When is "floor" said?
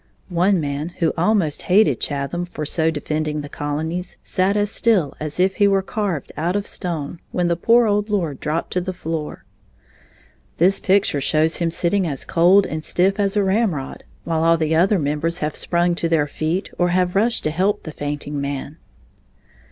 8.95-9.45